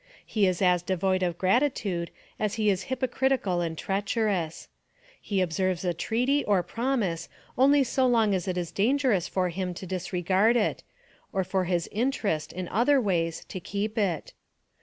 He 0.25 0.47
is 0.47 0.63
as 0.63 0.81
devoid 0.81 1.21
of 1.21 1.37
gratitude 1.37 2.09
as 2.39 2.55
he 2.55 2.71
is 2.71 2.85
hypocritical 2.89 3.61
and 3.61 3.77
treacherous. 3.77 4.67
He 5.21 5.41
observes 5.41 5.85
a 5.85 5.93
treaty, 5.93 6.43
or 6.45 6.63
promise, 6.63 7.29
only 7.55 7.83
so 7.83 8.07
long 8.07 8.33
as 8.33 8.47
it 8.47 8.57
is 8.57 8.71
dangerous 8.71 9.27
for 9.27 9.49
him 9.49 9.75
to 9.75 9.85
disregard 9.85 10.57
it, 10.57 10.81
or 11.31 11.43
for 11.43 11.65
his 11.65 11.87
interest, 11.91 12.51
in 12.51 12.67
other 12.69 12.99
ways, 12.99 13.45
to 13.49 13.59
keep 13.59 13.95
it. 13.95 14.33